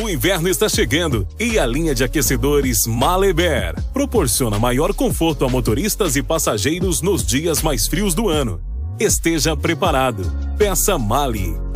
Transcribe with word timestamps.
O 0.00 0.08
inverno 0.08 0.48
está 0.48 0.68
chegando 0.68 1.26
e 1.40 1.58
a 1.58 1.66
linha 1.66 1.92
de 1.92 2.04
aquecedores 2.04 2.86
Maleber 2.86 3.74
proporciona 3.92 4.56
maior 4.56 4.94
conforto 4.94 5.44
a 5.44 5.48
motoristas 5.48 6.14
e 6.14 6.22
passageiros 6.22 7.02
nos 7.02 7.26
dias 7.26 7.62
mais 7.62 7.88
frios 7.88 8.14
do 8.14 8.28
ano. 8.28 8.60
Esteja 9.00 9.56
preparado. 9.56 10.22
Peça 10.56 10.96
Mali. 10.96 11.67